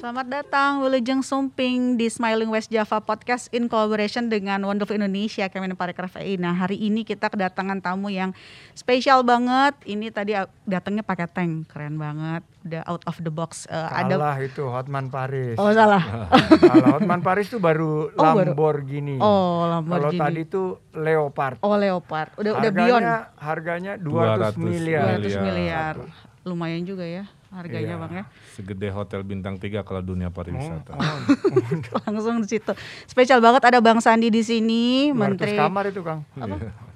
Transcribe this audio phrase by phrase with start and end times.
[0.00, 5.76] Selamat datang Wilujeng Sumping di Smiling West Java Podcast in collaboration dengan Wonderful Indonesia Kemen
[5.76, 6.40] Parekraf EI.
[6.40, 8.32] Nah hari ini kita kedatangan tamu yang
[8.72, 9.76] spesial banget.
[9.84, 10.32] Ini tadi
[10.64, 12.40] datangnya pakai tank, keren banget.
[12.64, 13.68] Udah out of the box.
[13.68, 14.48] Uh, salah ada...
[14.48, 15.60] itu Hotman Paris.
[15.60, 16.32] Oh salah.
[16.72, 19.20] Kalau Hotman Paris itu baru oh, Lamborghini.
[19.20, 20.16] Oh Lamborghini.
[20.16, 20.62] Kalau tadi itu
[20.96, 21.60] Leopard.
[21.60, 22.40] Oh Leopard.
[22.40, 23.04] Udah harganya, udah beyond.
[23.36, 25.04] Harganya 200, 200 miliar.
[25.20, 25.94] 200 miliar.
[26.48, 28.24] Lumayan juga ya harganya iya, bang ya.
[28.54, 30.94] Segede hotel bintang tiga kalau dunia pariwisata.
[30.94, 32.00] Oh, oh.
[32.06, 32.72] Langsung di situ.
[33.10, 35.58] Spesial banget ada Bang Sandi di sini, Menteri.
[35.58, 36.22] kamar itu Kang.
[36.38, 36.89] Apa?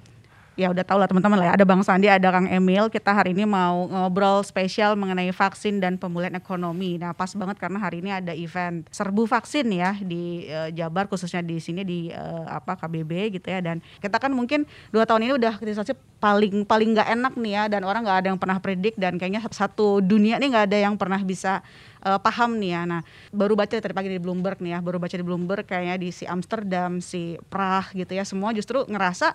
[0.54, 1.52] Ya udah tau lah teman-teman lah ya.
[1.58, 2.86] Ada Bang Sandi ada Kang Emil.
[2.86, 6.94] Kita hari ini mau ngobrol spesial mengenai vaksin dan pemulihan ekonomi.
[6.94, 11.42] Nah pas banget karena hari ini ada event serbu vaksin ya di uh, Jabar khususnya
[11.42, 13.58] di sini di uh, apa KBB gitu ya.
[13.58, 14.62] Dan kita kan mungkin
[14.94, 17.62] dua tahun ini udah kritisasi paling paling nggak enak nih ya.
[17.66, 20.94] Dan orang nggak ada yang pernah predik dan kayaknya satu dunia nih nggak ada yang
[20.94, 21.66] pernah bisa
[22.06, 22.82] uh, paham nih ya.
[22.86, 23.00] Nah,
[23.34, 26.28] baru baca tadi pagi di Bloomberg nih ya, baru baca di Bloomberg kayaknya di si
[26.28, 29.34] Amsterdam, si Prague gitu ya, semua justru ngerasa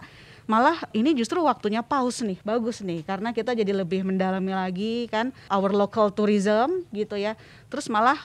[0.50, 5.30] malah ini justru waktunya pause nih bagus nih karena kita jadi lebih mendalami lagi kan
[5.45, 7.38] our local tourism gitu ya
[7.69, 8.17] terus malah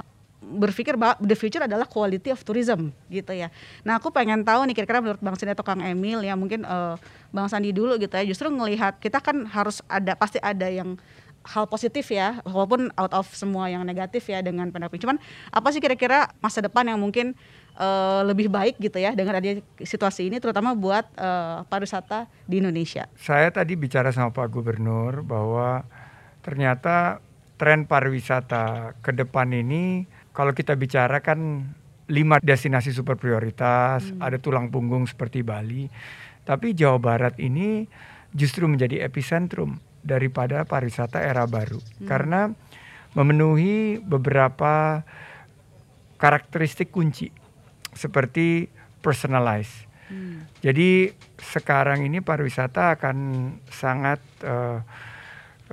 [0.44, 3.48] berpikir bahwa the future adalah quality of tourism gitu ya.
[3.80, 7.00] Nah aku pengen tahu nih kira-kira menurut Bang Sandi atau Kang Emil ya mungkin uh,
[7.32, 8.28] Bang Sandi dulu gitu ya.
[8.28, 11.00] Justru ngelihat kita kan harus ada pasti ada yang
[11.44, 15.00] hal positif ya walaupun out of semua yang negatif ya dengan pandemi.
[15.00, 15.16] Cuman
[15.48, 17.32] apa sih kira-kira masa depan yang mungkin
[17.78, 23.06] uh, lebih baik gitu ya dengan adanya situasi ini terutama buat uh, pariwisata di Indonesia.
[23.18, 25.86] Saya tadi bicara sama Pak Gubernur bahwa
[26.42, 27.18] ternyata
[27.58, 31.70] tren pariwisata ke depan ini kalau kita bicara kan
[32.04, 34.20] lima destinasi super prioritas, hmm.
[34.20, 35.88] ada tulang punggung seperti Bali.
[36.44, 37.88] Tapi Jawa Barat ini
[38.34, 42.04] justru menjadi epicentrum daripada pariwisata era baru hmm.
[42.04, 42.52] karena
[43.16, 45.00] memenuhi beberapa
[46.18, 47.30] karakteristik kunci
[47.94, 48.68] seperti
[49.00, 49.88] personalized.
[50.10, 50.44] Hmm.
[50.60, 51.10] Jadi
[51.40, 53.16] sekarang ini pariwisata akan
[53.72, 54.84] sangat uh,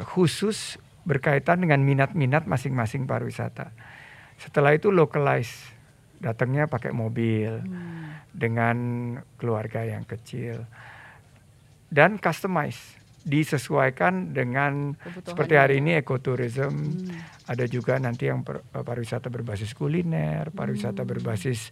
[0.07, 3.73] khusus berkaitan dengan minat-minat masing-masing pariwisata.
[4.39, 5.73] Setelah itu localize,
[6.21, 8.29] datangnya pakai mobil hmm.
[8.31, 8.77] dengan
[9.41, 10.63] keluarga yang kecil
[11.91, 17.49] dan customize disesuaikan dengan Kebutuhan seperti hari ini ekoturism hmm.
[17.49, 21.09] ada juga nanti yang per, eh, pariwisata berbasis kuliner pariwisata hmm.
[21.09, 21.69] berbasis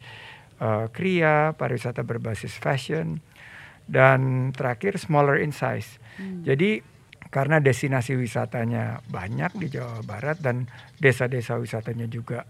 [0.60, 3.24] uh, kria, pariwisata berbasis fashion,
[3.90, 5.98] dan terakhir smaller in size.
[6.20, 6.46] Hmm.
[6.46, 6.84] Jadi
[7.30, 12.46] karena destinasi wisatanya banyak di Jawa Barat dan desa-desa wisatanya juga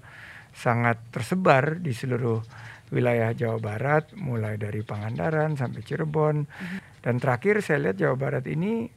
[0.55, 2.41] sangat tersebar di seluruh
[2.89, 6.35] wilayah Jawa Barat, mulai dari Pangandaran sampai Cirebon.
[6.43, 6.79] Hmm.
[6.99, 8.89] Dan terakhir saya lihat Jawa Barat ini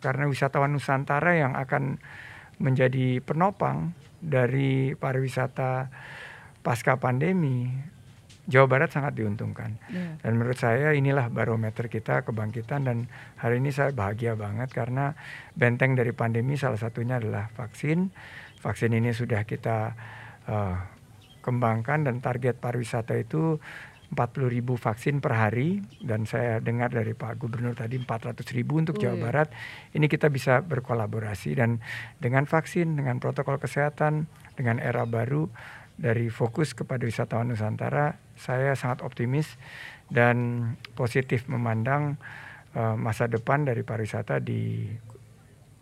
[0.00, 1.96] karena wisatawan Nusantara yang akan
[2.60, 5.88] menjadi penopang dari pariwisata
[6.64, 7.68] pasca pandemi
[8.44, 9.80] Jawa Barat sangat diuntungkan.
[9.88, 10.20] Yeah.
[10.20, 13.08] Dan menurut saya inilah barometer kita kebangkitan dan
[13.40, 15.16] hari ini saya bahagia banget karena
[15.56, 18.12] benteng dari pandemi salah satunya adalah vaksin.
[18.60, 19.96] Vaksin ini sudah kita
[20.48, 20.76] uh,
[21.40, 23.60] kembangkan dan target pariwisata itu
[24.14, 28.96] 40 ribu vaksin per hari dan saya dengar dari Pak Gubernur tadi 400 ribu untuk
[28.96, 29.22] oh, Jawa iya.
[29.24, 29.48] Barat.
[29.90, 31.82] Ini kita bisa berkolaborasi dan
[32.22, 35.50] dengan vaksin, dengan protokol kesehatan, dengan era baru
[35.94, 39.54] dari fokus kepada wisatawan Nusantara, saya sangat optimis
[40.10, 40.68] dan
[40.98, 42.18] positif memandang
[42.74, 44.90] uh, masa depan dari pariwisata di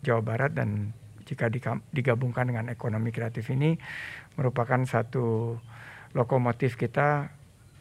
[0.05, 0.93] Jawa Barat dan
[1.23, 1.47] jika
[1.95, 3.79] digabungkan dengan ekonomi kreatif ini
[4.35, 5.55] merupakan satu
[6.13, 7.31] lokomotif kita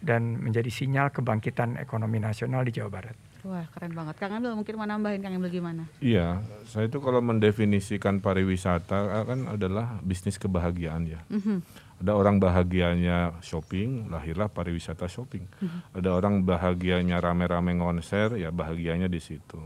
[0.02, 3.16] dan menjadi sinyal kebangkitan ekonomi nasional di Jawa Barat.
[3.42, 4.14] Wah keren banget.
[4.22, 5.82] Kang Emil mungkin mau nambahin Kang Emil gimana?
[5.98, 11.20] Iya, saya itu kalau mendefinisikan pariwisata kan adalah bisnis kebahagiaan ya.
[11.26, 11.58] Mm -hmm.
[12.02, 15.46] Ada orang bahagianya shopping, lahirlah pariwisata shopping.
[15.46, 15.80] Mm -hmm.
[16.02, 19.62] Ada orang bahagianya rame-rame konser, ya bahagianya di situ.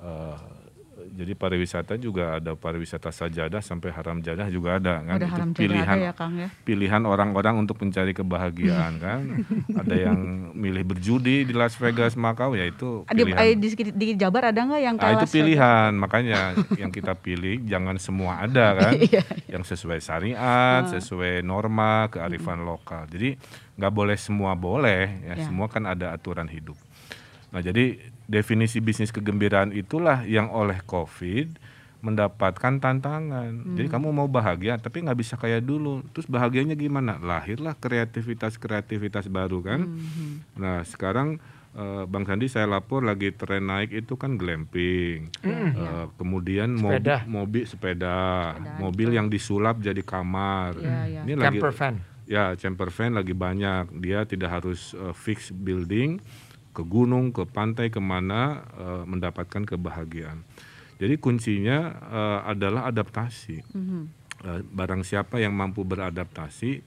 [0.00, 0.40] Uh,
[1.16, 5.96] jadi pariwisata juga ada pariwisata sajadah sampai haram jadah juga ada kan ada itu pilihan
[5.96, 6.48] ada ya, Kang, ya?
[6.62, 9.20] pilihan orang-orang untuk mencari kebahagiaan kan
[9.72, 13.56] ada yang milih berjudi di Las Vegas Makau ya itu pilihan.
[13.56, 16.02] di, di, di Jabar ada nggak yang nah, itu pilihan Vegas?
[16.04, 16.40] makanya
[16.76, 20.92] yang kita pilih jangan semua ada kan iya, yang sesuai syariat oh.
[20.92, 22.68] sesuai norma kearifan hmm.
[22.68, 23.40] lokal jadi
[23.80, 26.76] nggak boleh semua boleh ya, ya semua kan ada aturan hidup
[27.48, 31.58] nah jadi definisi bisnis kegembiraan itulah yang oleh COVID
[32.04, 33.50] mendapatkan tantangan.
[33.50, 33.74] Hmm.
[33.74, 36.04] Jadi kamu mau bahagia tapi nggak bisa kayak dulu.
[36.14, 37.18] Terus bahagianya gimana?
[37.18, 39.80] Lahirlah kreativitas-kreativitas baru kan.
[39.88, 40.44] Hmm.
[40.54, 41.42] Nah sekarang
[41.76, 45.70] uh, Bang Sandi saya lapor lagi tren naik itu kan glamping, mm.
[45.76, 49.16] uh, kemudian mobil mobil sepeda, sepeda mobil itu.
[49.20, 50.80] yang disulap jadi kamar.
[50.80, 51.24] Yeah, yeah.
[51.28, 51.94] Ini camper lagi, van.
[52.26, 53.84] Ya, camper van lagi banyak.
[54.02, 56.18] Dia tidak harus uh, fix building
[56.76, 60.44] ke gunung, ke pantai, ke mana uh, mendapatkan kebahagiaan.
[61.00, 63.64] Jadi kuncinya uh, adalah adaptasi.
[63.72, 64.02] Mm -hmm.
[64.44, 66.84] uh, barang siapa yang mampu beradaptasi,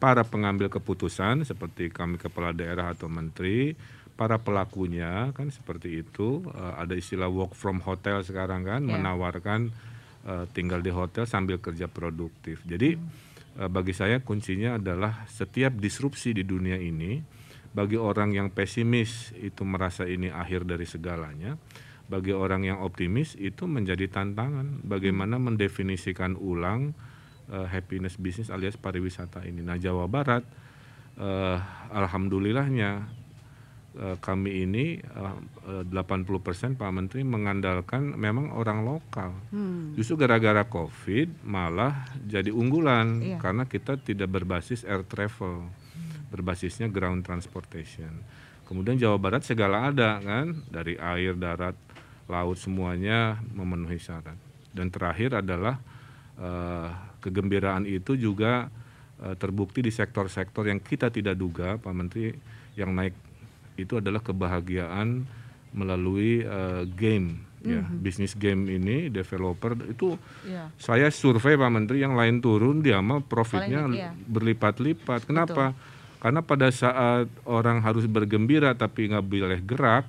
[0.00, 3.76] para pengambil keputusan seperti kami kepala daerah atau menteri
[4.16, 8.96] para pelakunya kan seperti itu uh, ada istilah work from hotel sekarang kan yeah.
[8.96, 9.72] menawarkan
[10.28, 12.60] uh, tinggal di hotel sambil kerja produktif.
[12.64, 13.60] Jadi hmm.
[13.64, 17.39] uh, bagi saya kuncinya adalah setiap disrupsi di dunia ini
[17.70, 21.54] bagi orang yang pesimis itu merasa ini akhir dari segalanya.
[22.10, 26.90] Bagi orang yang optimis itu menjadi tantangan bagaimana mendefinisikan ulang
[27.46, 29.62] uh, happiness business alias pariwisata ini.
[29.62, 30.42] Nah, Jawa Barat
[31.22, 31.58] uh,
[31.94, 33.20] alhamdulillahnya
[33.90, 39.34] Eh, kami ini uh, 80% Pak Menteri mengandalkan memang orang lokal.
[39.50, 39.98] Hmm.
[39.98, 43.42] Justru gara-gara Covid malah jadi unggulan iya.
[43.42, 45.66] karena kita tidak berbasis air travel.
[46.30, 48.10] Berbasisnya ground transportation.
[48.70, 51.74] Kemudian Jawa Barat segala ada kan dari air, darat,
[52.30, 54.38] laut semuanya memenuhi syarat.
[54.70, 55.82] Dan terakhir adalah
[56.38, 56.88] uh,
[57.18, 58.70] kegembiraan itu juga
[59.20, 62.30] uh, terbukti di sektor-sektor yang kita tidak duga Pak Menteri
[62.78, 63.12] yang naik
[63.74, 65.26] itu adalah kebahagiaan
[65.74, 68.00] melalui uh, game ya mm-hmm.
[68.00, 70.16] bisnis game ini developer itu
[70.48, 70.72] yeah.
[70.80, 74.10] saya survei Pak Menteri yang lain turun dia mah profitnya iya.
[74.16, 75.98] berlipat-lipat kenapa Betul.
[76.20, 80.04] Karena pada saat orang harus bergembira tapi nggak boleh gerak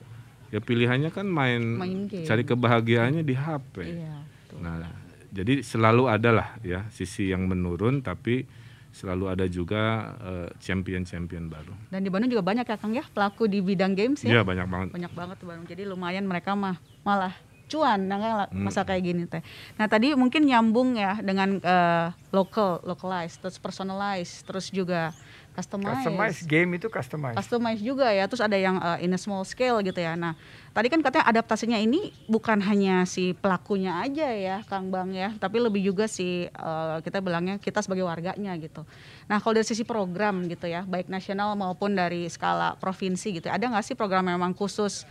[0.51, 4.21] ya pilihannya kan main, main cari kebahagiaannya di HP yeah,
[4.59, 4.83] nah
[5.31, 8.43] jadi selalu ada lah ya sisi yang menurun tapi
[8.91, 11.71] selalu ada juga uh, champion-champion baru.
[11.87, 14.35] Dan di Bandung juga banyak ya Kang ya pelaku di bidang games ya?
[14.35, 14.87] Iya banyak banget.
[14.91, 15.67] Banyak banget di Bandung.
[15.67, 16.75] Jadi lumayan mereka mah
[17.07, 17.31] malah
[17.71, 18.67] cuan nah hmm.
[18.67, 19.39] masa kayak gini teh.
[19.79, 25.15] Nah tadi mungkin nyambung ya dengan uh, local, localized, terus personalized, terus juga
[25.51, 26.03] customize.
[26.03, 27.36] Customize game itu customize.
[27.36, 28.25] Customize juga ya.
[28.25, 30.15] Terus ada yang uh, in a small scale gitu ya.
[30.15, 30.33] Nah
[30.71, 35.59] tadi kan katanya adaptasinya ini bukan hanya si pelakunya aja ya Kang Bang ya, tapi
[35.59, 38.88] lebih juga si uh, kita bilangnya kita sebagai warganya gitu.
[39.27, 43.68] Nah kalau dari sisi program gitu ya, baik nasional maupun dari skala provinsi gitu, ada
[43.68, 45.03] nggak sih program yang memang khusus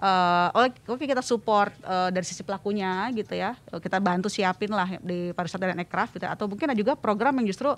[0.00, 5.00] uh, oke okay, kita support uh, dari sisi pelakunya gitu ya kita bantu siapin lah
[5.00, 7.72] di pariwisata dan aircraft gitu atau mungkin ada juga program yang justru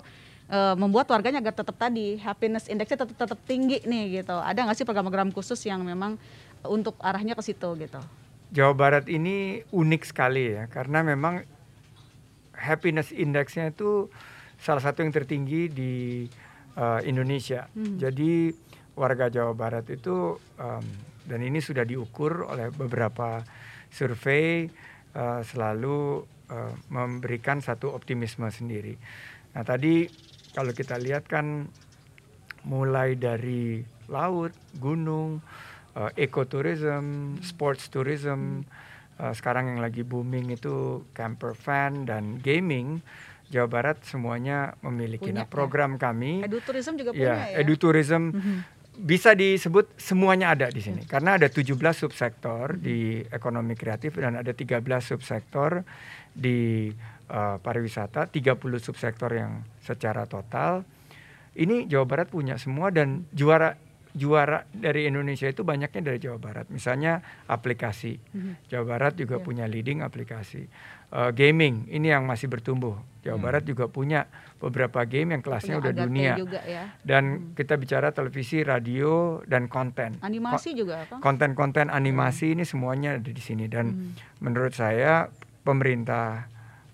[0.49, 4.77] uh, membuat warganya agar tetap tadi happiness indexnya tetap tetap tinggi nih gitu ada nggak
[4.77, 6.17] sih program-program khusus yang memang
[6.67, 8.01] untuk arahnya ke situ gitu.
[8.49, 11.45] Jawa Barat ini unik sekali ya karena memang
[12.57, 14.09] happiness indexnya itu
[14.59, 16.25] salah satu yang tertinggi di
[16.75, 17.71] uh, Indonesia.
[17.71, 17.95] Hmm.
[17.95, 18.51] Jadi
[18.99, 20.85] warga Jawa Barat itu um,
[21.23, 23.45] dan ini sudah diukur oleh beberapa
[23.93, 24.67] survei
[25.15, 28.97] uh, selalu uh, memberikan satu optimisme sendiri.
[29.55, 30.09] Nah tadi
[30.53, 31.69] kalau kita lihat kan
[32.65, 34.51] mulai dari laut,
[34.81, 35.39] gunung,
[35.95, 38.65] uh, ekoturism, sports tourism,
[39.21, 42.99] uh, sekarang yang lagi booming itu camper van dan gaming.
[43.49, 45.25] Jawa Barat semuanya memiliki.
[45.25, 46.09] Punya, nah, program ya.
[46.09, 47.65] kami edutourism juga ya, punya ya.
[47.65, 48.57] Edutourism mm -hmm.
[49.01, 51.01] bisa disebut semuanya ada di sini.
[51.09, 55.81] Karena ada 17 subsektor di ekonomi kreatif dan ada 13 subsektor
[56.29, 56.93] di
[57.29, 60.83] uh, pariwisata, 30 subsektor yang secara total.
[61.55, 63.77] Ini Jawa Barat punya semua dan juara
[64.09, 66.65] juara dari Indonesia itu banyaknya dari Jawa Barat.
[66.73, 68.53] Misalnya aplikasi, mm-hmm.
[68.69, 69.45] Jawa Barat juga yeah.
[69.45, 70.65] punya leading aplikasi.
[71.09, 72.93] Uh, gaming ini yang masih bertumbuh.
[73.25, 73.45] Jawa hmm.
[73.49, 74.29] Barat juga punya
[74.61, 76.33] beberapa game yang kelasnya punya udah dunia.
[76.37, 76.93] Juga ya.
[77.01, 77.45] Dan hmm.
[77.57, 80.21] kita bicara televisi, radio dan konten.
[80.21, 82.55] Animasi Ko- juga Konten-konten animasi hmm.
[82.61, 84.45] ini semuanya ada di sini dan hmm.
[84.45, 85.33] menurut saya
[85.65, 86.45] pemerintah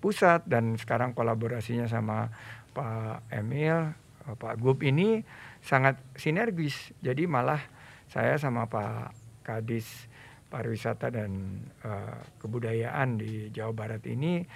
[0.06, 2.30] pusat dan sekarang kolaborasinya sama
[2.70, 3.90] Pak Emil,
[4.38, 5.26] Pak Gub ini
[5.58, 6.94] sangat sinergis.
[7.02, 7.58] Jadi malah
[8.06, 9.10] saya sama Pak
[9.42, 10.06] Kadis
[10.46, 14.46] pariwisata dan uh, kebudayaan di Jawa Barat ini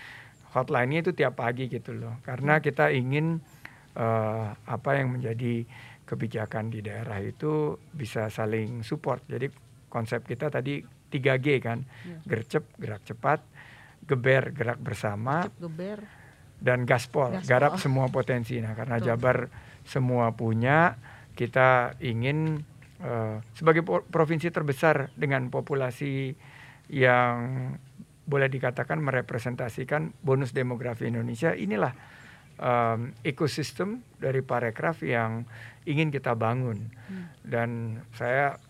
[0.55, 2.23] hotline-nya itu tiap pagi gitu loh.
[2.23, 3.43] Karena kita ingin
[3.99, 5.67] uh, apa yang menjadi
[6.07, 9.27] kebijakan di daerah itu bisa saling support.
[9.27, 9.51] Jadi
[9.91, 10.79] konsep kita tadi
[11.11, 11.83] 3G kan.
[12.07, 12.23] Ya.
[12.23, 13.43] Gercep, gerak cepat,
[14.11, 15.47] geber, gerak bersama.
[15.63, 16.03] geber.
[16.61, 18.59] Dan gaspol, gaspol, garap semua potensi.
[18.59, 19.15] Nah, karena Tuh.
[19.15, 19.49] Jabar
[19.87, 20.99] semua punya.
[21.33, 22.61] Kita ingin
[23.01, 26.37] uh, sebagai provinsi terbesar dengan populasi
[26.91, 27.35] yang
[28.29, 31.57] boleh dikatakan merepresentasikan bonus demografi Indonesia.
[31.57, 31.97] Inilah
[32.61, 35.49] um, ekosistem dari parekraf yang
[35.89, 36.93] ingin kita bangun.
[37.09, 37.27] Hmm.
[37.41, 37.71] Dan
[38.15, 38.61] saya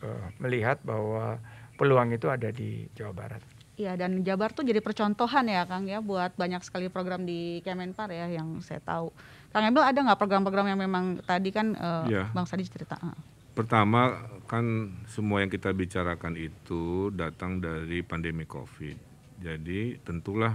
[0.00, 1.38] uh, melihat bahwa
[1.76, 3.53] peluang itu ada di Jawa Barat.
[3.74, 8.06] Iya dan Jabar tuh jadi percontohan ya Kang ya buat banyak sekali program di Kemenpar
[8.14, 9.10] ya yang saya tahu.
[9.50, 12.30] Kang Emil ada nggak program-program yang memang tadi kan uh, ya.
[12.30, 12.94] Bang Sadi cerita?
[13.02, 13.14] Uh.
[13.54, 18.98] Pertama kan semua yang kita bicarakan itu datang dari pandemi COVID.
[19.42, 20.54] Jadi tentulah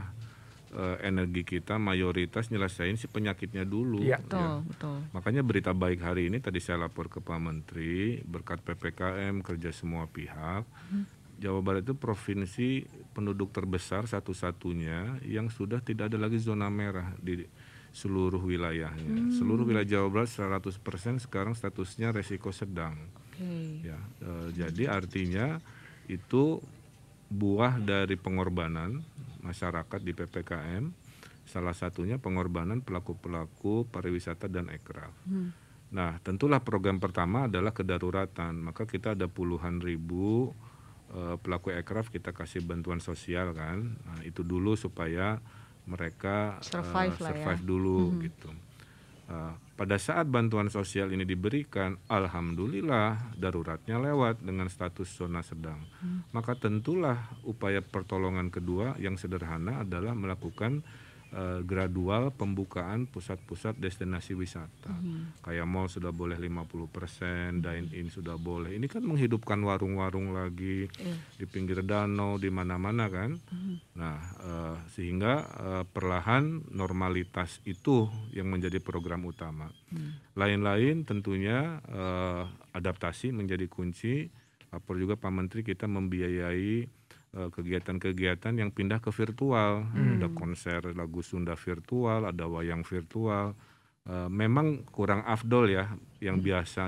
[0.72, 4.00] uh, energi kita mayoritas nyelesain si penyakitnya dulu.
[4.00, 4.24] Ya.
[4.24, 4.64] Betul, ya.
[4.64, 4.98] betul.
[5.12, 10.08] Makanya berita baik hari ini tadi saya lapor ke Pak Menteri berkat ppkm kerja semua
[10.08, 10.64] pihak.
[10.88, 12.84] Hmm Jawa Barat itu provinsi
[13.16, 17.48] penduduk terbesar satu-satunya yang sudah tidak ada lagi zona merah di
[17.96, 19.32] seluruh wilayahnya.
[19.32, 19.34] Hmm.
[19.34, 22.94] Seluruh wilayah Jawa Barat 100% sekarang statusnya resiko sedang.
[23.34, 23.88] Okay.
[23.88, 25.64] Ya, e, jadi artinya
[26.12, 26.60] itu
[27.32, 29.02] buah dari pengorbanan
[29.42, 30.84] masyarakat di PPKM.
[31.50, 35.16] Salah satunya pengorbanan pelaku-pelaku pariwisata dan ekraf.
[35.26, 35.50] Hmm.
[35.90, 38.70] Nah, tentulah program pertama adalah kedaruratan.
[38.70, 40.54] Maka kita ada puluhan ribu
[41.42, 45.42] pelaku aircraft kita kasih bantuan sosial kan nah, itu dulu supaya
[45.90, 47.68] mereka survive, uh, survive ya.
[47.68, 48.20] dulu hmm.
[48.30, 48.50] gitu
[49.30, 55.80] uh, pada saat bantuan sosial ini diberikan, alhamdulillah daruratnya lewat dengan status zona sedang.
[56.04, 56.28] Hmm.
[56.36, 60.84] Maka tentulah upaya pertolongan kedua yang sederhana adalah melakukan
[61.34, 64.92] uh, gradual pembukaan pusat-pusat destinasi wisata.
[64.92, 65.34] Hmm.
[65.46, 68.78] Kayak mall sudah boleh 50%, dine in sudah boleh.
[68.78, 71.18] Ini kan menghidupkan warung-warung lagi yeah.
[71.38, 73.38] di pinggir danau di mana-mana kan.
[73.50, 73.78] Hmm.
[73.98, 79.70] Nah, uh, sehingga uh, perlahan normalitas itu yang menjadi program utama.
[79.90, 80.18] Hmm.
[80.38, 84.30] Lain-lain tentunya uh, adaptasi menjadi kunci.
[84.70, 86.99] Lapor juga Pak Menteri kita membiayai
[87.30, 89.86] kegiatan-kegiatan yang pindah ke virtual.
[89.86, 90.18] Hmm.
[90.18, 93.54] Ada konser lagu Sunda virtual, ada wayang virtual.
[94.10, 95.86] Uh, memang kurang afdol ya,
[96.18, 96.46] yang hmm.
[96.46, 96.82] biasa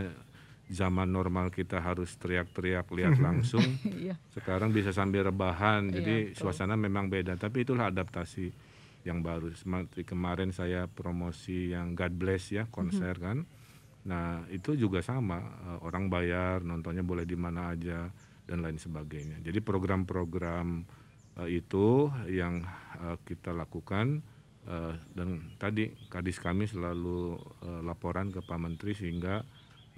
[0.72, 3.62] zaman normal kita harus teriak-teriak lihat langsung.
[3.86, 4.18] Iya.
[4.34, 7.38] Sekarang bisa sambil rebahan, iya, jadi suasana memang beda.
[7.38, 8.50] Tapi itulah adaptasi
[9.06, 9.54] yang baru.
[9.54, 13.24] Seperti kemarin saya promosi yang God Bless ya konser hmm.
[13.24, 13.38] kan.
[14.02, 18.10] Nah itu juga sama, uh, orang bayar nontonnya boleh di mana aja
[18.52, 19.40] dan lain sebagainya.
[19.40, 20.84] Jadi program-program
[21.40, 22.60] uh, itu yang
[23.00, 24.20] uh, kita lakukan
[24.68, 29.40] uh, dan tadi kadis kami selalu uh, laporan ke Pak Menteri sehingga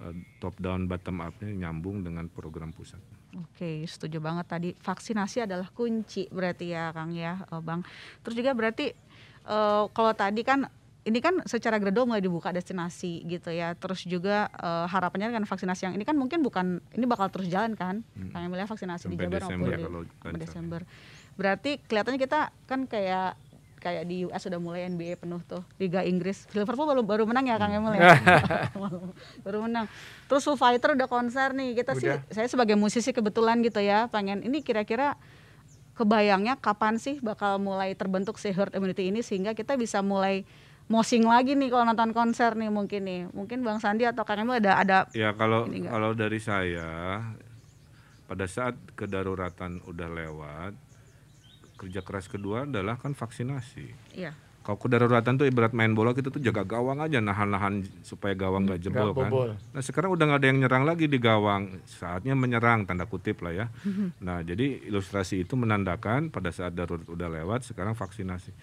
[0.05, 3.01] uh, top down bottom upnya nyambung dengan program pusat.
[3.33, 7.81] Oke, setuju banget tadi vaksinasi adalah kunci berarti ya Kang ya, Bang.
[8.21, 8.93] Terus juga berarti
[9.49, 10.69] uh, kalau tadi kan
[11.03, 13.75] ini kan secara gradual mulai dibuka destinasi gitu ya.
[13.75, 17.75] Terus juga uh, harapannya dengan vaksinasi yang ini kan mungkin bukan ini bakal terus jalan
[17.75, 18.07] kan.
[18.15, 18.31] Hmm.
[18.31, 20.81] Kang melihat vaksinasi Sampai di Jabar Desember, maupun di Desember.
[21.35, 23.35] Berarti kelihatannya kita kan kayak
[23.83, 27.59] kayak di US sudah mulai NBA penuh tuh Liga Inggris Liverpool baru baru menang ya
[27.59, 28.15] Kang Emil ya
[29.43, 29.91] baru menang
[30.31, 31.99] terus Foo Fighter udah konser nih kita udah.
[31.99, 35.19] sih saya sebagai musisi kebetulan gitu ya pengen ini kira-kira
[35.99, 40.47] kebayangnya kapan sih bakal mulai terbentuk si herd immunity ini sehingga kita bisa mulai
[40.91, 43.21] mosing lagi nih kalau nonton konser nih mungkin nih.
[43.31, 47.23] Mungkin Bang Sandi atau Kang Emil ada ada Ya kalau kalau dari saya
[48.27, 50.73] pada saat kedaruratan udah lewat
[51.77, 54.15] kerja keras kedua adalah kan vaksinasi.
[54.15, 54.31] Iya.
[54.63, 58.79] Kalau kedaruratan tuh ibarat main bola kita tuh jaga gawang aja nahan-nahan supaya gawang nggak
[58.79, 59.31] jebol gak kan.
[59.59, 63.51] Nah sekarang udah nggak ada yang nyerang lagi di gawang, saatnya menyerang tanda kutip lah
[63.51, 63.65] ya.
[64.23, 68.55] nah jadi ilustrasi itu menandakan pada saat darurat udah lewat sekarang vaksinasi.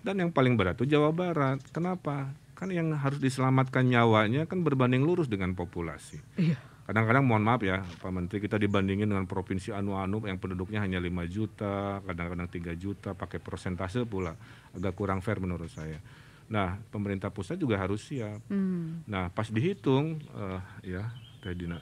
[0.00, 1.60] Dan yang paling berat itu Jawa Barat.
[1.70, 2.32] Kenapa?
[2.56, 6.20] Kan yang harus diselamatkan nyawanya kan berbanding lurus dengan populasi.
[6.36, 6.56] Iya.
[6.90, 11.22] Kadang-kadang mohon maaf ya Pak Menteri kita dibandingin dengan provinsi anu-anu yang penduduknya hanya 5
[11.30, 14.34] juta, kadang-kadang 3 juta pakai persentase pula.
[14.74, 16.02] Agak kurang fair menurut saya.
[16.50, 18.42] Nah, pemerintah pusat juga harus siap.
[18.50, 19.06] Hmm.
[19.06, 21.14] Nah, pas dihitung uh, ya
[21.46, 21.78] Teh Dina,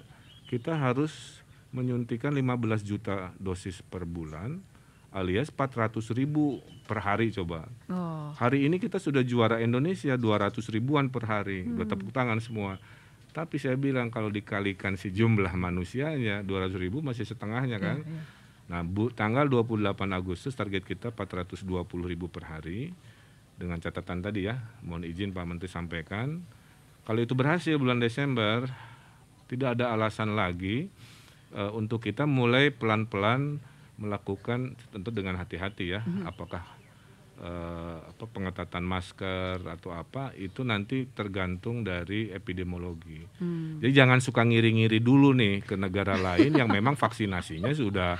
[0.52, 1.40] kita harus
[1.72, 4.60] menyuntikan 15 juta dosis per bulan
[5.08, 7.64] alias 400 ribu per hari coba.
[7.88, 8.07] Oh.
[8.36, 11.88] Hari ini kita sudah juara Indonesia 200 ribuan per hari, hmm.
[11.88, 12.76] tepuk tangan semua.
[13.32, 17.98] Tapi saya bilang kalau dikalikan si jumlah manusianya 200 ribu masih setengahnya iya, kan.
[18.02, 18.24] Yeah, yeah.
[18.68, 21.64] Nah bu, tanggal 28 Agustus target kita 420
[22.04, 22.92] ribu per hari.
[23.58, 24.54] Dengan catatan tadi ya,
[24.86, 26.46] mohon izin Pak Menteri sampaikan.
[27.02, 28.70] Kalau itu berhasil bulan Desember,
[29.50, 30.86] tidak ada alasan lagi
[31.56, 33.58] uh, untuk kita mulai pelan-pelan
[33.98, 36.30] melakukan tentu dengan hati-hati ya, hmm.
[36.30, 36.62] apakah
[37.42, 43.22] uh, apa pengetatan masker atau apa itu nanti tergantung dari epidemiologi.
[43.38, 43.78] Hmm.
[43.78, 48.18] Jadi jangan suka ngiri-ngiri dulu nih ke negara lain yang memang vaksinasinya sudah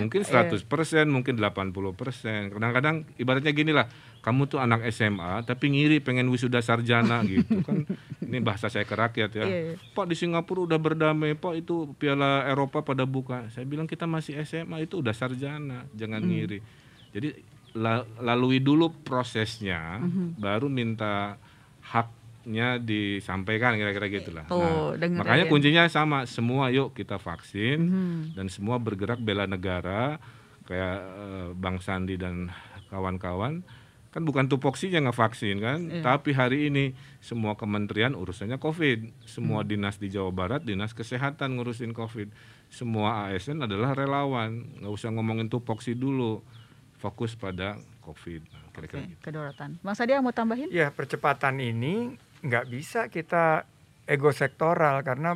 [0.00, 1.04] mungkin 100%, iya.
[1.04, 2.56] mungkin 80%.
[2.56, 3.86] Kadang-kadang ibaratnya gini lah,
[4.26, 7.86] kamu tuh anak SMA tapi ngiri pengen wisuda sarjana gitu kan
[8.26, 9.76] ini bahasa saya ke rakyat ya yeah, yeah.
[9.94, 14.34] Pak di Singapura udah berdamai Pak itu Piala Eropa pada buka saya bilang kita masih
[14.42, 16.26] SMA itu udah sarjana jangan mm.
[16.26, 16.58] ngiri
[17.14, 17.28] jadi
[18.20, 20.28] lalui dulu prosesnya mm -hmm.
[20.40, 21.36] baru minta
[21.84, 28.20] haknya disampaikan kira-kira gitulah Tuh, nah, makanya kuncinya sama semua yuk kita vaksin mm -hmm.
[28.40, 30.16] dan semua bergerak bela negara
[30.66, 32.50] kayak uh, Bang Sandi dan
[32.90, 33.62] kawan-kawan
[34.16, 36.00] kan bukan tupoksi yang ngevaksin kan, iya.
[36.00, 39.68] tapi hari ini semua kementerian urusannya COVID, semua hmm.
[39.68, 42.32] dinas di Jawa Barat dinas kesehatan ngurusin COVID,
[42.72, 46.40] semua ASN adalah relawan, nggak usah ngomongin tupoksi dulu,
[46.98, 48.42] fokus pada COVID.
[48.72, 49.10] Kira-kira okay.
[49.12, 49.22] gitu.
[49.24, 49.70] Kedaulatan.
[49.80, 50.68] Bang Sadia mau tambahin?
[50.72, 53.64] Ya percepatan ini nggak bisa kita
[54.06, 55.34] ego sektoral karena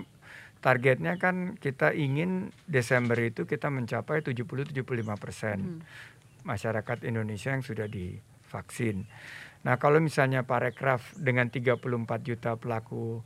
[0.60, 4.76] targetnya kan kita ingin Desember itu kita mencapai 70-75
[5.16, 5.80] persen hmm.
[6.44, 9.08] masyarakat Indonesia yang sudah di vaksin.
[9.60, 11.80] Nah, kalau misalnya Parekraf dengan 34
[12.24, 13.20] juta pelaku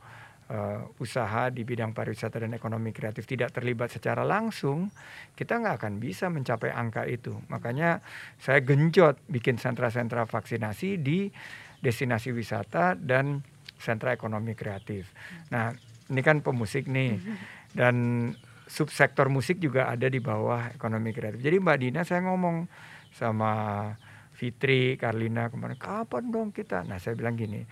[0.51, 4.93] uh, usaha di bidang pariwisata dan ekonomi kreatif tidak terlibat secara langsung,
[5.39, 7.37] kita nggak akan bisa mencapai angka itu.
[7.49, 8.05] Makanya
[8.41, 11.29] saya genjot bikin sentra-sentra vaksinasi di
[11.81, 13.45] destinasi wisata dan
[13.77, 15.13] sentra ekonomi kreatif.
[15.53, 15.77] Nah,
[16.09, 17.21] ini kan pemusik nih
[17.79, 18.31] dan
[18.65, 21.45] subsektor musik juga ada di bawah ekonomi kreatif.
[21.45, 22.65] Jadi Mbak Dina saya ngomong
[23.13, 23.53] sama
[24.35, 26.83] Fitri, Karlina kemarin, kapan dong kita?
[26.83, 27.63] Nah saya bilang gini,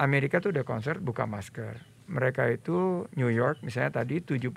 [0.00, 1.76] Amerika tuh udah konser buka masker.
[2.10, 4.50] Mereka itu New York misalnya tadi 75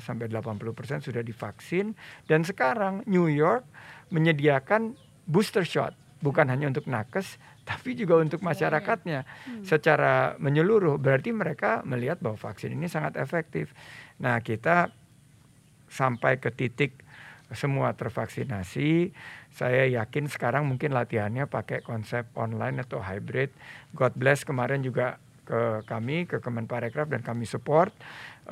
[0.00, 1.92] sampai 80 persen sudah divaksin
[2.24, 3.66] dan sekarang New York
[4.08, 4.96] menyediakan
[5.28, 5.92] booster shot
[6.24, 7.36] bukan hanya untuk nakes
[7.68, 9.62] tapi juga untuk masyarakatnya hmm.
[9.66, 13.74] secara menyeluruh berarti mereka melihat bahwa vaksin ini sangat efektif.
[14.22, 14.94] Nah kita
[15.90, 17.02] sampai ke titik
[17.54, 19.14] semua tervaksinasi.
[19.56, 23.48] Saya yakin sekarang mungkin latihannya pakai konsep online atau hybrid.
[23.96, 25.16] God bless kemarin juga
[25.48, 27.88] ke kami ke Kemenparekraf dan kami support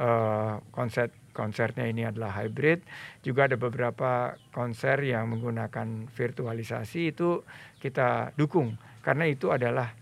[0.01, 2.81] uh, konsep konsernya ini adalah hybrid.
[3.21, 7.45] Juga ada beberapa konser yang menggunakan virtualisasi itu
[7.85, 9.93] kita dukung karena itu adalah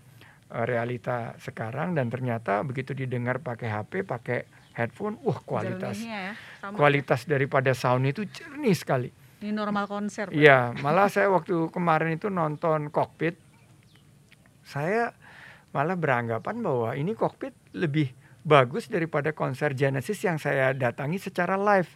[0.55, 6.31] uh, realita sekarang dan ternyata begitu didengar pakai HP, pakai headphone, wah kualitas ya,
[6.71, 7.35] kualitas ya.
[7.35, 9.22] daripada sound itu jernih sekali.
[9.43, 10.31] Ini normal konser.
[10.31, 13.35] Iya, malah saya waktu kemarin itu nonton kokpit,
[14.63, 15.11] saya
[15.75, 18.15] malah beranggapan bahwa ini kokpit lebih
[18.47, 21.91] bagus daripada konser Genesis yang saya datangi secara live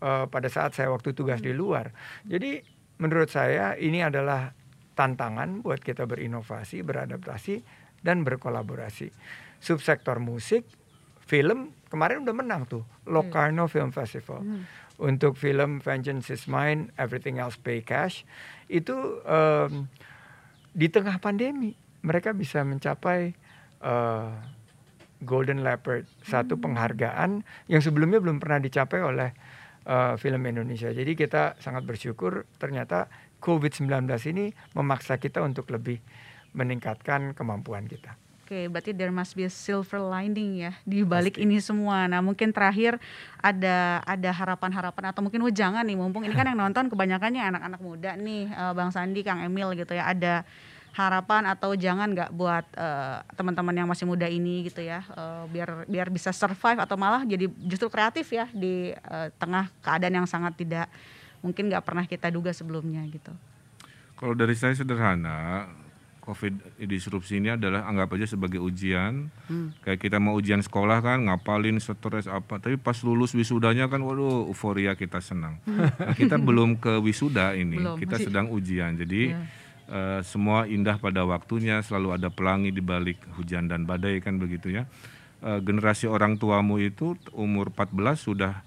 [0.00, 1.46] uh, pada saat saya waktu tugas hmm.
[1.48, 1.92] di luar.
[2.24, 2.64] Jadi
[2.96, 4.56] menurut saya ini adalah
[4.96, 7.60] tantangan buat kita berinovasi, beradaptasi
[8.00, 9.12] dan berkolaborasi.
[9.60, 10.64] Subsektor musik,
[11.28, 13.72] film kemarin udah menang tuh Locarno hmm.
[13.72, 14.40] Film Festival.
[14.40, 14.64] Hmm.
[15.00, 18.28] Untuk film Vengeance is Mine, Everything Else Pay Cash
[18.68, 19.88] itu um,
[20.76, 21.72] di tengah pandemi
[22.04, 23.32] mereka bisa mencapai
[23.80, 24.32] uh,
[25.20, 26.62] Golden Leopard, satu hmm.
[26.64, 27.30] penghargaan
[27.68, 29.30] yang sebelumnya belum pernah dicapai oleh
[29.84, 30.88] uh, film Indonesia.
[30.88, 33.08] Jadi kita sangat bersyukur ternyata
[33.40, 36.00] COVID-19 ini memaksa kita untuk lebih
[36.56, 38.16] meningkatkan kemampuan kita.
[38.50, 41.46] Oke, berarti there must be a silver lining ya di balik Pasti.
[41.46, 42.10] ini semua.
[42.10, 42.98] Nah, mungkin terakhir
[43.38, 48.18] ada ada harapan-harapan atau mungkin wejangan nih, mumpung ini kan yang nonton kebanyakannya anak-anak muda
[48.18, 50.10] nih, uh, Bang Sandi, Kang Emil gitu ya.
[50.10, 50.42] Ada
[50.98, 55.86] harapan atau jangan nggak buat uh, teman-teman yang masih muda ini gitu ya, uh, biar
[55.86, 60.58] biar bisa survive atau malah jadi justru kreatif ya di uh, tengah keadaan yang sangat
[60.58, 60.90] tidak
[61.38, 63.30] mungkin nggak pernah kita duga sebelumnya gitu.
[64.18, 65.70] Kalau dari saya sederhana,
[66.20, 69.32] COVID disrupsi ini adalah anggap aja sebagai ujian.
[69.48, 69.72] Hmm.
[69.82, 72.60] Kayak kita mau ujian sekolah kan, ngapalin stres apa.
[72.60, 75.58] Tapi pas lulus wisudanya kan, waduh euforia kita senang.
[75.64, 75.88] Hmm.
[75.88, 78.26] Nah, kita belum ke wisuda ini, belum, kita masih...
[78.28, 78.94] sedang ujian.
[78.94, 79.34] Jadi.
[79.34, 79.42] Iya.
[79.90, 84.70] uh, semua indah pada waktunya, selalu ada pelangi di balik hujan dan badai kan begitu
[84.70, 84.86] ya.
[85.40, 88.60] Uh, generasi orang tuamu itu umur 14 sudah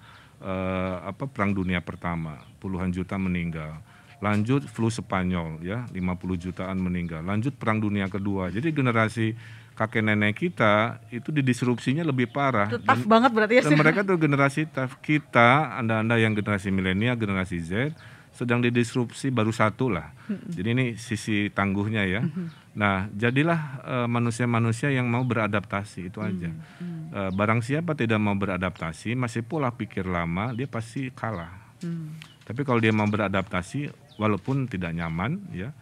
[0.44, 3.80] uh, apa perang dunia pertama, puluhan juta meninggal
[4.24, 5.84] lanjut flu Spanyol ya.
[5.92, 6.00] 50
[6.40, 7.20] jutaan meninggal.
[7.28, 8.48] Lanjut perang dunia kedua.
[8.48, 9.36] Jadi generasi
[9.76, 12.72] kakek nenek kita itu didisrupsinya lebih parah.
[12.72, 14.96] Itu tough dan, banget berarti ya dan mereka tuh generasi tough.
[15.04, 17.92] Kita anda-anda yang generasi milenial generasi Z
[18.34, 20.10] sedang didisrupsi baru satu lah.
[20.26, 22.26] Jadi ini sisi tangguhnya ya.
[22.74, 26.50] Nah, jadilah uh, manusia-manusia yang mau beradaptasi itu aja.
[27.14, 31.78] Uh, barang siapa tidak mau beradaptasi, masih pola pikir lama, dia pasti kalah.
[32.44, 35.74] Tapi kalau dia mau beradaptasi, walaupun tidak nyaman ya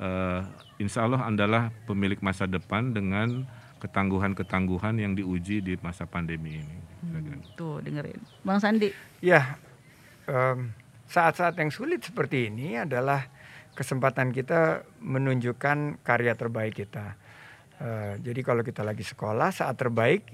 [0.00, 0.44] uh,
[0.80, 3.44] insya Allah adalah pemilik masa depan dengan
[3.76, 6.78] ketangguhan-ketangguhan yang diuji di masa pandemi ini.
[7.04, 8.88] Hmm, tuh dengerin, Bang Sandi.
[9.20, 9.60] Ya,
[10.24, 10.72] um,
[11.06, 13.28] saat-saat yang sulit seperti ini adalah
[13.76, 17.20] kesempatan kita menunjukkan karya terbaik kita.
[17.76, 20.24] Uh, jadi kalau kita lagi sekolah saat terbaik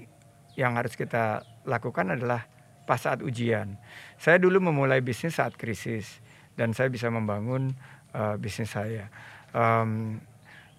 [0.55, 2.47] yang harus kita lakukan adalah
[2.87, 3.75] pas saat ujian.
[4.15, 6.22] Saya dulu memulai bisnis saat krisis
[6.59, 7.73] dan saya bisa membangun
[8.13, 9.09] uh, bisnis saya.
[9.53, 10.21] Um,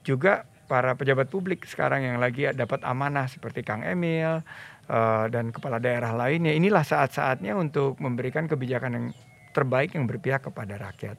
[0.05, 4.41] juga para pejabat publik sekarang yang lagi dapat amanah seperti Kang Emil
[4.89, 6.53] uh, dan kepala daerah lainnya.
[6.57, 9.07] Inilah saat-saatnya untuk memberikan kebijakan yang
[9.55, 11.17] terbaik yang berpihak kepada rakyat.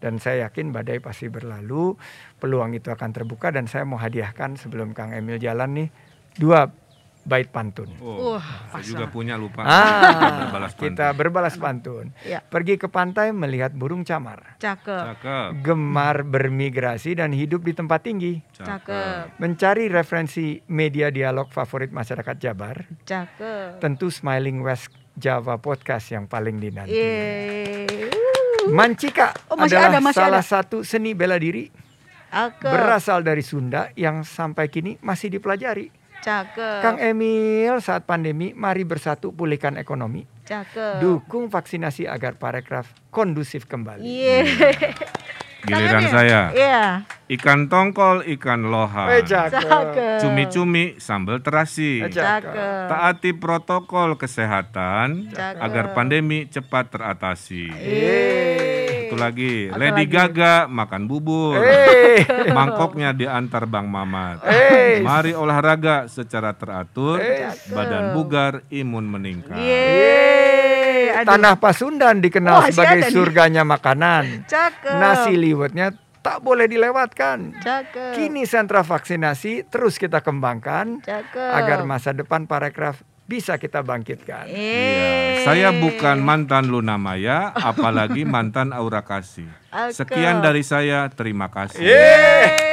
[0.00, 1.96] Dan saya yakin badai pasti berlalu,
[2.40, 5.88] peluang itu akan terbuka dan saya mau hadiahkan sebelum Kang Emil jalan nih
[6.40, 6.66] dua
[7.24, 7.88] bait pantun.
[8.04, 9.64] Oh, uh, saya juga punya lupa.
[9.64, 12.12] Ah, berbalas kita berbalas pantun.
[12.22, 12.44] Ya.
[12.44, 14.60] Pergi ke pantai melihat burung camar.
[14.60, 15.04] Cakep.
[15.16, 15.48] Cakep.
[15.64, 18.44] Gemar bermigrasi dan hidup di tempat tinggi.
[18.60, 19.40] Cakep.
[19.40, 22.84] Mencari referensi media dialog favorit masyarakat Jabar.
[23.08, 23.80] Cakep.
[23.80, 26.92] Tentu Smiling West Java Podcast yang paling dinanti.
[26.92, 28.12] Yeay.
[28.68, 30.52] Mancika oh, masih adalah ada, masih salah ada.
[30.52, 31.72] satu seni bela diri.
[32.28, 32.68] Cakep.
[32.68, 36.03] Berasal dari Sunda yang sampai kini masih dipelajari.
[36.24, 36.80] Cakep.
[36.80, 40.24] Kang Emil, saat pandemi, mari bersatu pulihkan ekonomi.
[40.48, 41.04] Cakep.
[41.04, 44.00] Dukung vaksinasi agar parekraf kondusif kembali.
[44.08, 44.48] Yeah.
[45.68, 46.40] Giliran saya.
[46.52, 46.80] Iya.
[47.28, 49.08] Ikan tongkol, ikan loha.
[49.16, 49.24] Eh.
[50.20, 52.04] Cumi-cumi, sambal terasi.
[52.04, 52.88] Eh, Cakep.
[52.88, 55.60] Taati protokol kesehatan Cakep.
[55.60, 57.68] agar pandemi cepat teratasi.
[57.68, 58.73] Yeay.
[59.14, 60.10] Satu lagi, Apa Lady lagi?
[60.10, 61.54] Gaga makan bubur.
[61.56, 62.26] Eh.
[62.50, 64.42] Mangkoknya diantar Bang Mamat.
[64.42, 64.98] Eh.
[65.00, 67.46] Mari olahraga secara teratur, Eh.
[67.70, 69.54] badan bugar, imun meningkat.
[69.54, 71.22] Yeay.
[71.22, 73.12] Tanah Pasundan dikenal Oh, masih sebagai nih.
[73.14, 74.50] surganya makanan.
[74.50, 74.98] Cakep.
[74.98, 77.54] Nasi liwetnya tak boleh dilewatkan.
[77.56, 78.18] Cakep.
[78.18, 81.38] Kini sentra vaksinasi terus kita kembangkan Cakep.
[81.54, 84.48] agar masa depan parekraf bisa kita bangkitkan.
[84.48, 84.54] Eh.
[84.54, 85.08] Iya,
[85.48, 89.48] saya bukan mantan Luna Maya, apalagi mantan Aura Kasih.
[89.90, 91.82] Sekian dari saya, terima kasih.
[91.82, 92.63] Yeay.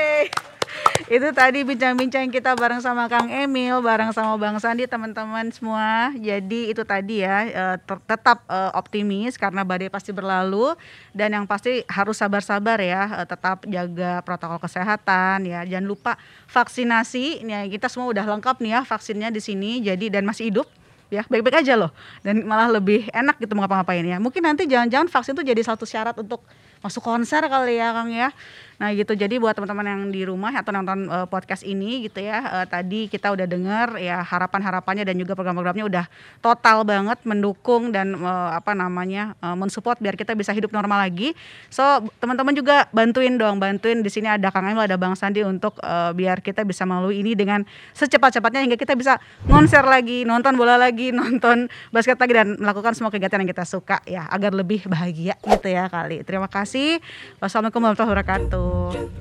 [1.12, 6.16] Itu tadi bincang-bincang kita bareng sama Kang Emil, bareng sama Bang Sandi, teman-teman semua.
[6.16, 10.72] Jadi itu tadi ya, eh, tetap eh, optimis karena badai pasti berlalu
[11.12, 15.68] dan yang pasti harus sabar-sabar ya, eh, tetap jaga protokol kesehatan ya.
[15.68, 16.16] Jangan lupa
[16.48, 17.44] vaksinasi.
[17.44, 19.84] Nih kita semua udah lengkap nih ya vaksinnya di sini.
[19.84, 20.72] Jadi dan masih hidup
[21.12, 21.92] ya baik-baik aja loh
[22.24, 25.84] dan malah lebih enak gitu mau ngapa-ngapain ya mungkin nanti jangan-jangan vaksin tuh jadi satu
[25.84, 26.40] syarat untuk
[26.80, 28.32] masuk konser kali ya Kang ya
[28.82, 29.14] nah gitu.
[29.14, 33.06] Jadi buat teman-teman yang di rumah atau nonton eh, podcast ini gitu ya eh, tadi
[33.06, 36.06] kita udah dengar ya harapan-harapannya dan juga program-programnya udah
[36.42, 41.38] total banget mendukung dan eh, apa namanya eh, mensupport biar kita bisa hidup normal lagi.
[41.70, 44.02] So teman-teman juga bantuin dong bantuin.
[44.02, 47.38] Di sini ada Kang Emil ada Bang Sandi untuk eh, biar kita bisa melalui ini
[47.38, 47.62] dengan
[47.94, 53.14] secepat-cepatnya hingga kita bisa konser lagi nonton bola lagi nonton basket lagi dan melakukan semua
[53.14, 56.98] kegiatan yang kita suka ya agar lebih bahagia gitu ya kali terima kasih.
[57.38, 59.12] Wassalamualaikum warahmatullahi wabarakatuh more.